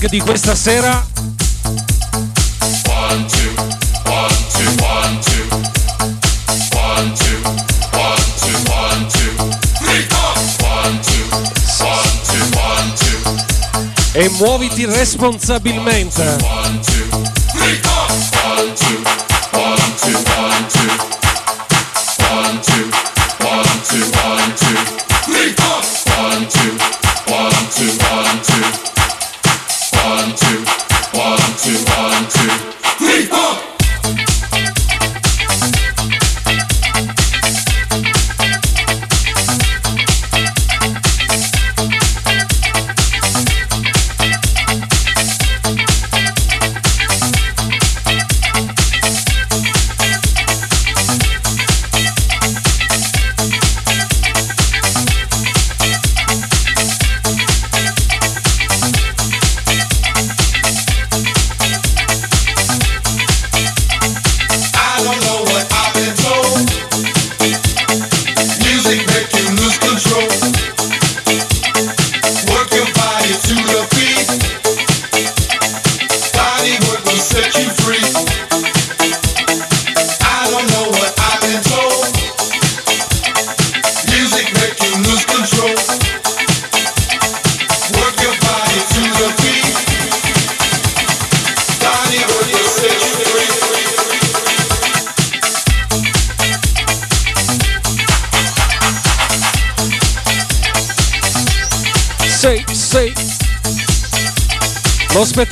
[0.00, 1.06] L'hashtag di questa sera
[2.86, 3.52] One, two,
[4.04, 4.34] one,
[4.80, 5.48] one, two.
[14.12, 16.36] È muoviti responsabilmente.
[16.40, 17.30] One, two,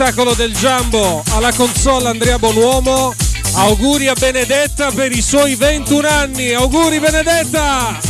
[0.09, 3.15] Lo spettacolo del Jumbo alla console Andrea Bonuomo.
[3.57, 6.55] Auguri a Benedetta per i suoi 21 anni.
[6.55, 8.08] Auguri Benedetta!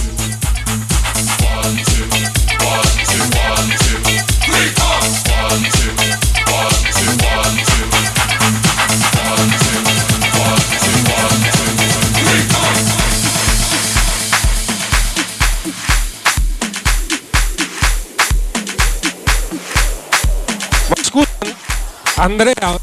[22.29, 22.79] Andrea.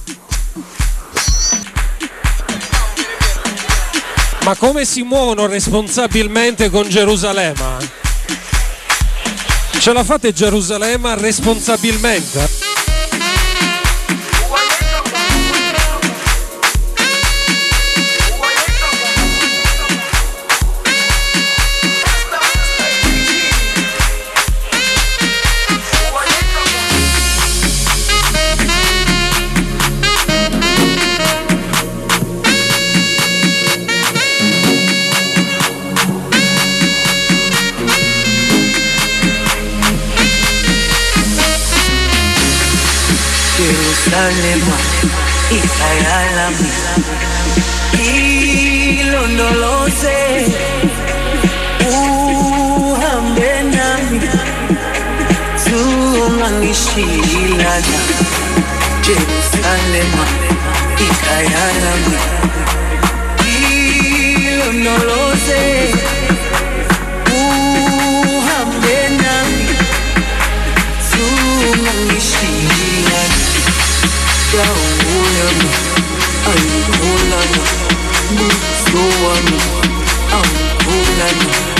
[4.41, 7.77] Ma come si muovono responsabilmente con Gerusalemme?
[9.79, 12.64] Ce la fate Gerusalemme responsabilmente?
[44.05, 44.61] Jerusalem
[45.57, 46.69] ikayalami
[48.99, 50.19] ilondoloze
[51.89, 54.19] uhambe nami
[55.63, 57.99] zungangishilana
[59.05, 60.11] Jerusalem
[61.07, 62.17] ikayalami
[64.45, 65.63] ilondoloze
[74.55, 75.69] i uyakhulana
[76.51, 77.61] ayikhulana
[80.85, 81.74] hold on.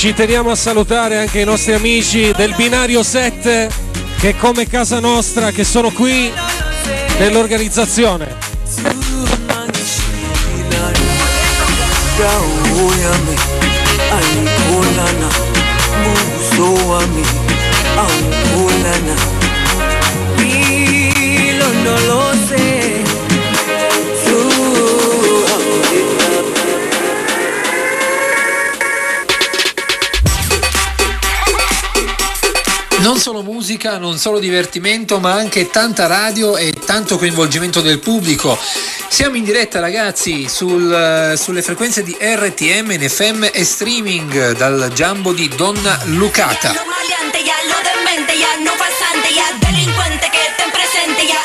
[0.00, 3.68] Ci teniamo a salutare anche i nostri amici del binario 7
[4.18, 6.32] che come casa nostra che sono qui
[7.18, 8.34] nell'organizzazione.
[33.20, 38.58] Solo musica, non solo divertimento, ma anche tanta radio e tanto coinvolgimento del pubblico.
[39.08, 45.32] Siamo in diretta ragazzi sul- sulle frequenze di RTM, in FM e streaming dal Jumbo
[45.34, 46.72] di Donna Lucata.
[46.72, 51.38] maleante ya, lo demente ya, no pasante ya, delincuente que estén presente ya.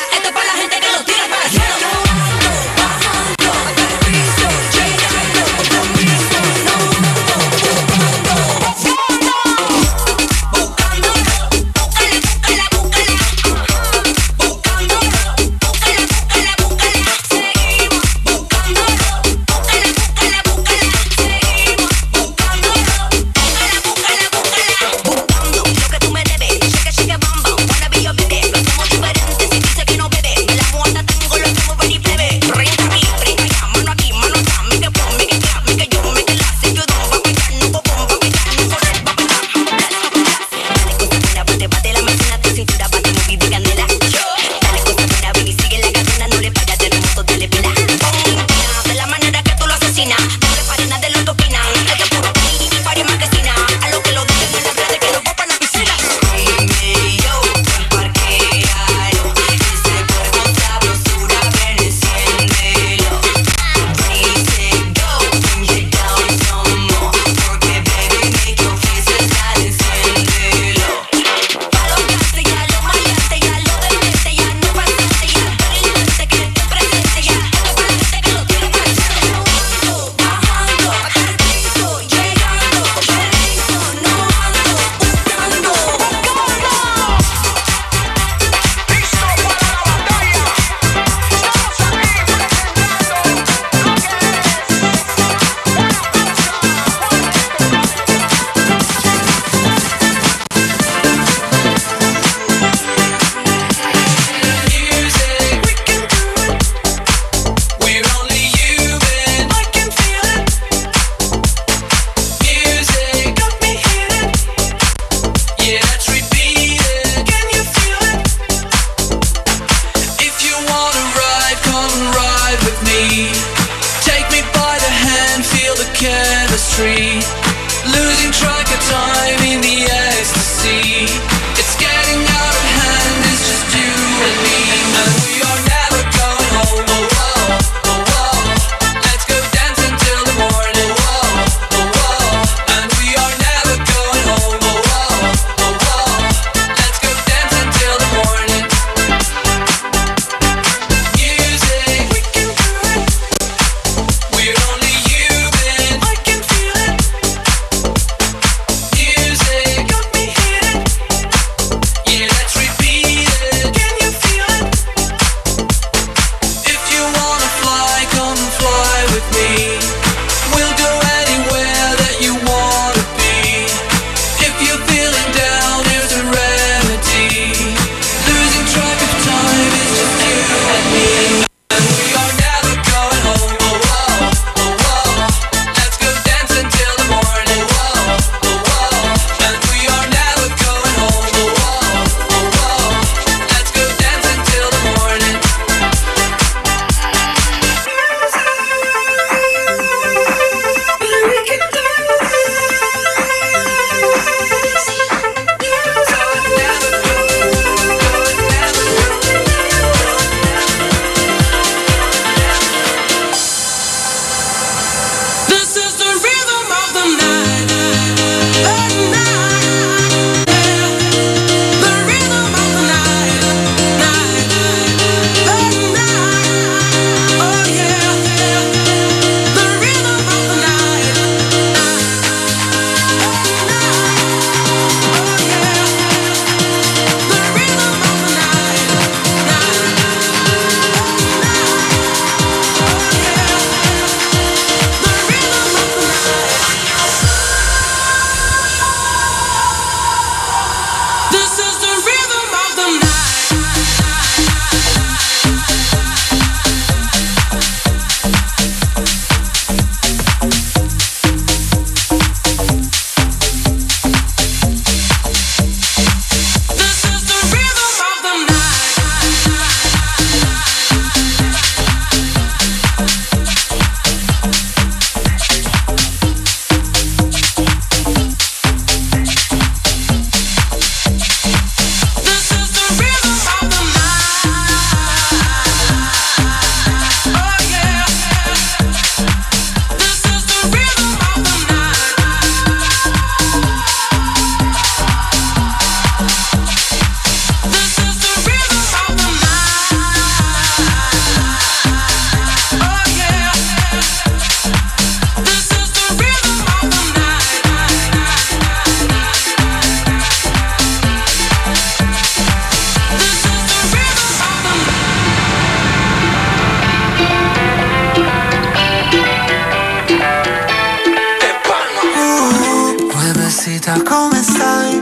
[323.86, 325.00] vita come stai?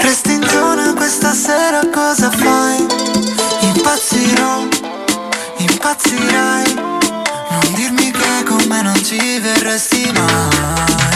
[0.00, 2.84] Resti in zona questa sera cosa fai?
[3.60, 4.66] Impazzirò,
[5.58, 11.15] impazzirai Non dirmi che con me non ci verresti mai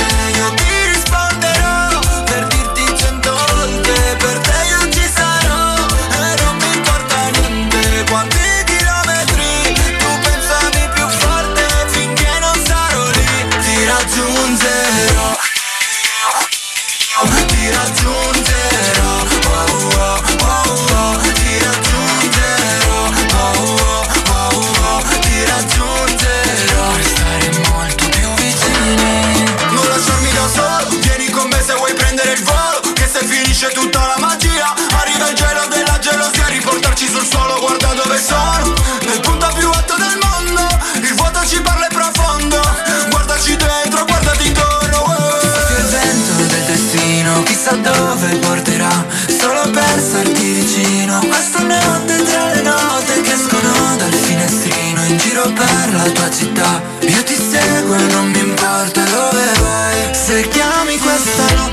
[57.01, 60.15] Io ti seguo e non mi importa dove vai.
[60.15, 61.70] Se chiami questa notte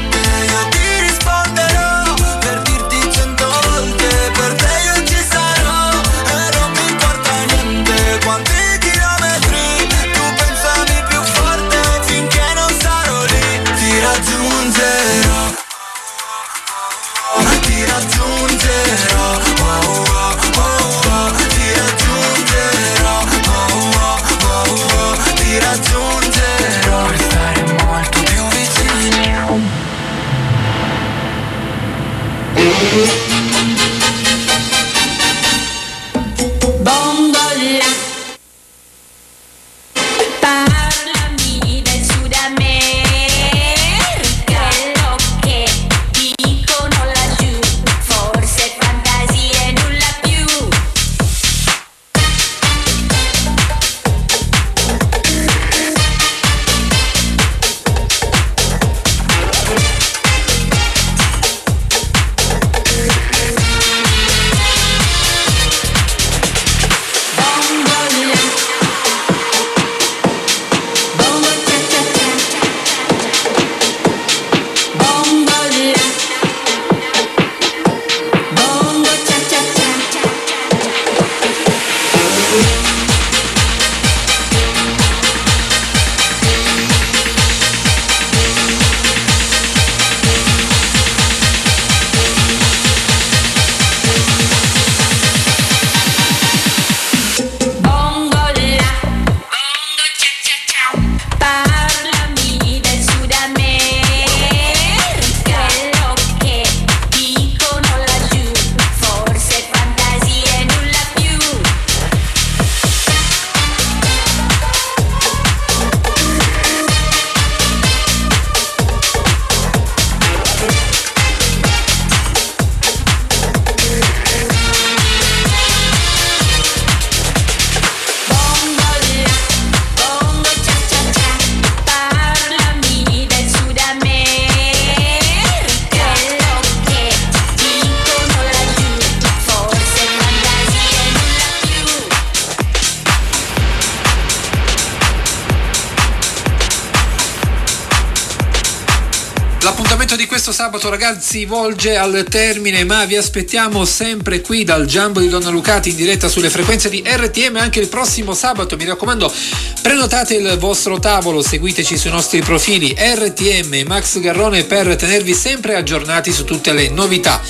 [150.99, 155.95] ragazzi volge al termine ma vi aspettiamo sempre qui dal Giambo di Donna Lucati in
[155.95, 158.75] diretta sulle frequenze di RTM anche il prossimo sabato.
[158.75, 159.33] Mi raccomando
[159.81, 166.33] prenotate il vostro tavolo seguiteci sui nostri profili RTM Max Garrone per tenervi sempre aggiornati
[166.33, 167.41] su tutte le novità.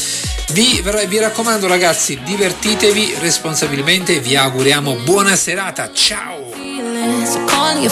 [0.50, 5.90] Vi, vi raccomando ragazzi divertitevi responsabilmente vi auguriamo buona serata.
[5.94, 6.52] Ciao!
[7.80, 7.88] I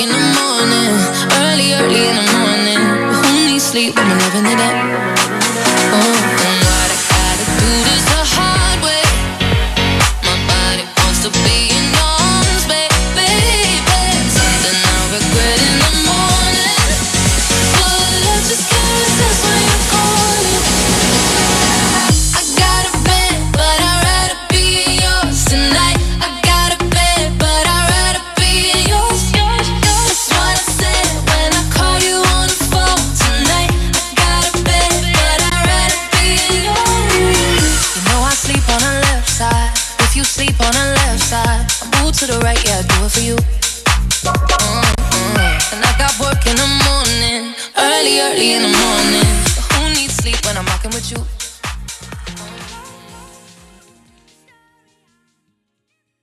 [0.00, 1.27] in the morning,
[1.58, 2.78] early, early in the morning.
[3.14, 4.76] Who needs sleep when I'm loving it up?
[5.92, 6.37] Oh,